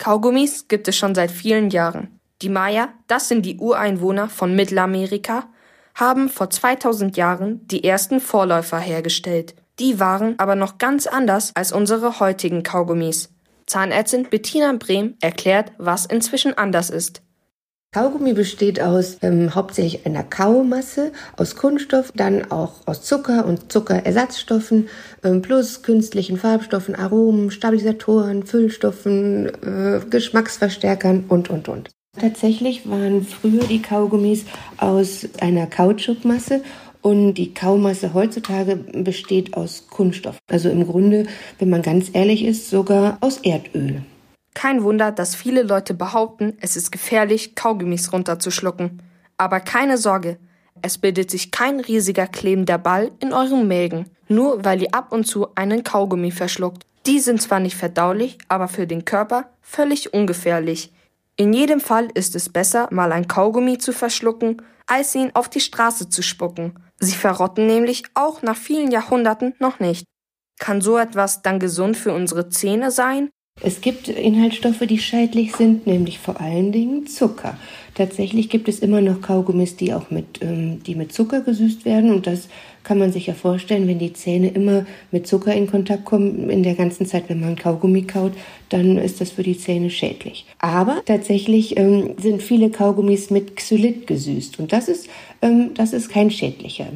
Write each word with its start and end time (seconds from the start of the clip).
Kaugummis 0.00 0.66
gibt 0.66 0.88
es 0.88 0.96
schon 0.96 1.14
seit 1.14 1.30
vielen 1.30 1.68
Jahren. 1.68 2.18
Die 2.40 2.48
Maya, 2.48 2.88
das 3.06 3.28
sind 3.28 3.44
die 3.44 3.58
Ureinwohner 3.58 4.30
von 4.30 4.56
Mittelamerika, 4.56 5.50
haben 5.94 6.30
vor 6.30 6.48
2000 6.48 7.18
Jahren 7.18 7.68
die 7.68 7.84
ersten 7.84 8.18
Vorläufer 8.18 8.78
hergestellt. 8.78 9.54
Die 9.78 10.00
waren 10.00 10.38
aber 10.38 10.54
noch 10.54 10.78
ganz 10.78 11.06
anders 11.06 11.52
als 11.54 11.70
unsere 11.70 12.18
heutigen 12.18 12.62
Kaugummis. 12.62 13.28
Zahnärztin 13.66 14.26
Bettina 14.30 14.72
Brehm 14.72 15.16
erklärt, 15.20 15.72
was 15.76 16.06
inzwischen 16.06 16.56
anders 16.56 16.88
ist. 16.88 17.20
Kaugummi 17.92 18.34
besteht 18.34 18.80
aus 18.80 19.18
ähm, 19.20 19.52
hauptsächlich 19.52 20.06
einer 20.06 20.22
Kaumasse, 20.22 21.10
aus 21.36 21.56
Kunststoff, 21.56 22.12
dann 22.14 22.48
auch 22.52 22.74
aus 22.86 23.02
Zucker 23.02 23.44
und 23.44 23.72
Zuckerersatzstoffen, 23.72 24.88
ähm, 25.24 25.42
plus 25.42 25.82
künstlichen 25.82 26.36
Farbstoffen, 26.36 26.94
Aromen, 26.94 27.50
Stabilisatoren, 27.50 28.46
Füllstoffen, 28.46 29.46
äh, 29.64 30.00
Geschmacksverstärkern 30.08 31.24
und, 31.26 31.50
und, 31.50 31.68
und. 31.68 31.90
Tatsächlich 32.16 32.88
waren 32.88 33.24
früher 33.24 33.64
die 33.64 33.82
Kaugummis 33.82 34.44
aus 34.76 35.26
einer 35.40 35.66
Kautschukmasse 35.66 36.62
und 37.02 37.34
die 37.34 37.54
Kaumasse 37.54 38.14
heutzutage 38.14 38.76
besteht 38.76 39.54
aus 39.54 39.88
Kunststoff. 39.90 40.38
Also 40.48 40.70
im 40.70 40.86
Grunde, 40.86 41.26
wenn 41.58 41.70
man 41.70 41.82
ganz 41.82 42.10
ehrlich 42.12 42.44
ist, 42.44 42.70
sogar 42.70 43.18
aus 43.20 43.38
Erdöl. 43.38 44.02
Kein 44.54 44.82
Wunder, 44.82 45.12
dass 45.12 45.34
viele 45.34 45.62
Leute 45.62 45.94
behaupten, 45.94 46.56
es 46.60 46.76
ist 46.76 46.90
gefährlich, 46.90 47.54
Kaugummis 47.54 48.12
runterzuschlucken. 48.12 49.02
Aber 49.36 49.60
keine 49.60 49.96
Sorge, 49.96 50.38
es 50.82 50.98
bildet 50.98 51.30
sich 51.30 51.50
kein 51.50 51.80
riesiger 51.80 52.26
klebender 52.26 52.78
Ball 52.78 53.12
in 53.20 53.32
euren 53.32 53.68
Mägen, 53.68 54.10
nur 54.28 54.64
weil 54.64 54.82
ihr 54.82 54.94
ab 54.94 55.12
und 55.12 55.24
zu 55.24 55.54
einen 55.54 55.84
Kaugummi 55.84 56.30
verschluckt. 56.30 56.84
Die 57.06 57.20
sind 57.20 57.40
zwar 57.40 57.60
nicht 57.60 57.76
verdaulich, 57.76 58.38
aber 58.48 58.68
für 58.68 58.86
den 58.86 59.04
Körper 59.04 59.50
völlig 59.62 60.12
ungefährlich. 60.12 60.92
In 61.36 61.52
jedem 61.52 61.80
Fall 61.80 62.08
ist 62.14 62.36
es 62.36 62.48
besser, 62.48 62.88
mal 62.90 63.12
ein 63.12 63.28
Kaugummi 63.28 63.78
zu 63.78 63.92
verschlucken, 63.92 64.62
als 64.86 65.14
ihn 65.14 65.30
auf 65.34 65.48
die 65.48 65.60
Straße 65.60 66.08
zu 66.08 66.22
spucken. 66.22 66.74
Sie 66.98 67.14
verrotten 67.14 67.66
nämlich 67.66 68.04
auch 68.14 68.42
nach 68.42 68.56
vielen 68.56 68.90
Jahrhunderten 68.90 69.54
noch 69.58 69.80
nicht. 69.80 70.04
Kann 70.58 70.82
so 70.82 70.98
etwas 70.98 71.40
dann 71.40 71.58
gesund 71.58 71.96
für 71.96 72.12
unsere 72.12 72.50
Zähne 72.50 72.90
sein? 72.90 73.30
Es 73.62 73.82
gibt 73.82 74.08
Inhaltsstoffe, 74.08 74.80
die 74.88 74.98
schädlich 74.98 75.54
sind, 75.54 75.86
nämlich 75.86 76.18
vor 76.18 76.40
allen 76.40 76.72
Dingen 76.72 77.06
Zucker. 77.06 77.58
Tatsächlich 77.94 78.48
gibt 78.48 78.68
es 78.68 78.78
immer 78.78 79.02
noch 79.02 79.20
Kaugummis, 79.20 79.76
die 79.76 79.92
auch 79.92 80.10
mit, 80.10 80.40
ähm, 80.40 80.82
die 80.84 80.94
mit 80.94 81.12
Zucker 81.12 81.42
gesüßt 81.42 81.84
werden. 81.84 82.10
Und 82.10 82.26
das 82.26 82.48
kann 82.84 82.98
man 82.98 83.12
sich 83.12 83.26
ja 83.26 83.34
vorstellen, 83.34 83.86
wenn 83.86 83.98
die 83.98 84.14
Zähne 84.14 84.48
immer 84.48 84.86
mit 85.10 85.26
Zucker 85.26 85.54
in 85.54 85.66
Kontakt 85.66 86.06
kommen, 86.06 86.48
in 86.48 86.62
der 86.62 86.74
ganzen 86.74 87.04
Zeit, 87.04 87.24
wenn 87.28 87.40
man 87.40 87.56
Kaugummi 87.56 88.02
kaut, 88.02 88.32
dann 88.70 88.96
ist 88.96 89.20
das 89.20 89.32
für 89.32 89.42
die 89.42 89.58
Zähne 89.58 89.90
schädlich. 89.90 90.46
Aber 90.58 91.02
tatsächlich 91.04 91.76
ähm, 91.76 92.14
sind 92.18 92.42
viele 92.42 92.70
Kaugummis 92.70 93.28
mit 93.28 93.56
Xylit 93.56 94.06
gesüßt. 94.06 94.58
Und 94.58 94.72
das 94.72 94.88
ist, 94.88 95.08
ähm, 95.42 95.74
das 95.74 95.92
ist 95.92 96.08
kein 96.08 96.30
schädlicher 96.30 96.88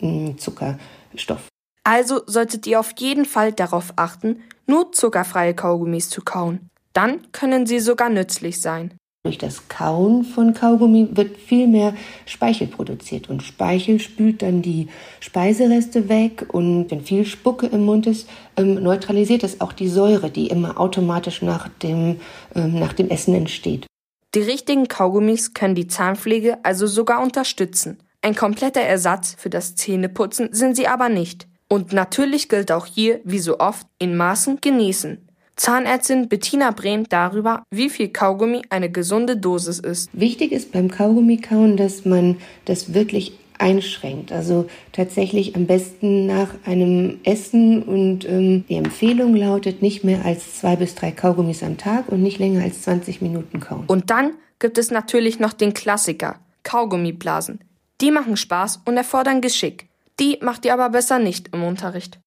äh, 0.00 0.36
Zuckerstoff. 0.36 1.51
Also 1.84 2.22
solltet 2.26 2.66
ihr 2.66 2.78
auf 2.78 2.92
jeden 2.98 3.24
Fall 3.24 3.52
darauf 3.52 3.92
achten, 3.96 4.42
nur 4.66 4.92
zuckerfreie 4.92 5.54
Kaugummis 5.54 6.08
zu 6.08 6.22
kauen. 6.22 6.70
Dann 6.92 7.30
können 7.32 7.66
sie 7.66 7.80
sogar 7.80 8.10
nützlich 8.10 8.60
sein. 8.60 8.94
Durch 9.24 9.38
das 9.38 9.68
Kauen 9.68 10.24
von 10.24 10.52
Kaugummi 10.52 11.10
wird 11.12 11.36
viel 11.36 11.68
mehr 11.68 11.94
Speichel 12.26 12.66
produziert 12.66 13.30
und 13.30 13.44
Speichel 13.44 14.00
spült 14.00 14.42
dann 14.42 14.62
die 14.62 14.88
Speisereste 15.20 16.08
weg 16.08 16.46
und 16.52 16.90
wenn 16.90 17.02
viel 17.02 17.24
Spucke 17.24 17.66
im 17.66 17.84
Mund 17.84 18.08
ist, 18.08 18.28
ähm, 18.56 18.82
neutralisiert 18.82 19.44
es 19.44 19.60
auch 19.60 19.72
die 19.72 19.86
Säure, 19.86 20.28
die 20.28 20.48
immer 20.48 20.80
automatisch 20.80 21.40
nach 21.40 21.68
dem, 21.68 22.18
ähm, 22.56 22.80
nach 22.80 22.94
dem 22.94 23.10
Essen 23.10 23.34
entsteht. 23.36 23.86
Die 24.34 24.40
richtigen 24.40 24.88
Kaugummis 24.88 25.54
können 25.54 25.76
die 25.76 25.86
Zahnpflege 25.86 26.64
also 26.64 26.88
sogar 26.88 27.22
unterstützen. 27.22 28.02
Ein 28.22 28.34
kompletter 28.34 28.80
Ersatz 28.80 29.36
für 29.38 29.50
das 29.50 29.76
Zähneputzen 29.76 30.48
sind 30.52 30.74
sie 30.74 30.88
aber 30.88 31.08
nicht. 31.08 31.46
Und 31.72 31.94
natürlich 31.94 32.50
gilt 32.50 32.70
auch 32.70 32.84
hier, 32.84 33.20
wie 33.24 33.38
so 33.38 33.58
oft, 33.58 33.86
in 33.98 34.14
Maßen 34.14 34.58
genießen. 34.60 35.26
Zahnärztin 35.56 36.28
Bettina 36.28 36.70
Brehm 36.70 37.08
darüber, 37.08 37.62
wie 37.70 37.88
viel 37.88 38.08
Kaugummi 38.08 38.60
eine 38.68 38.90
gesunde 38.90 39.38
Dosis 39.38 39.78
ist. 39.78 40.10
Wichtig 40.12 40.52
ist 40.52 40.72
beim 40.72 40.90
Kaugummikauen, 40.90 41.78
dass 41.78 42.04
man 42.04 42.36
das 42.66 42.92
wirklich 42.92 43.38
einschränkt. 43.56 44.32
Also 44.32 44.66
tatsächlich 44.92 45.56
am 45.56 45.64
besten 45.64 46.26
nach 46.26 46.50
einem 46.66 47.20
Essen 47.24 47.82
und 47.82 48.28
ähm, 48.28 48.66
die 48.68 48.76
Empfehlung 48.76 49.34
lautet 49.34 49.80
nicht 49.80 50.04
mehr 50.04 50.26
als 50.26 50.58
zwei 50.58 50.76
bis 50.76 50.94
drei 50.94 51.10
Kaugummis 51.10 51.62
am 51.62 51.78
Tag 51.78 52.10
und 52.10 52.22
nicht 52.22 52.38
länger 52.38 52.64
als 52.64 52.82
20 52.82 53.22
Minuten 53.22 53.60
kauen. 53.60 53.84
Und 53.86 54.10
dann 54.10 54.32
gibt 54.58 54.76
es 54.76 54.90
natürlich 54.90 55.40
noch 55.40 55.54
den 55.54 55.72
Klassiker, 55.72 56.38
Kaugummiblasen. 56.64 57.60
Die 58.02 58.10
machen 58.10 58.36
Spaß 58.36 58.82
und 58.84 58.98
erfordern 58.98 59.40
Geschick. 59.40 59.88
Die 60.22 60.38
macht 60.40 60.64
ihr 60.64 60.72
aber 60.72 60.88
besser 60.90 61.18
nicht 61.18 61.48
im 61.52 61.64
Unterricht. 61.64 62.20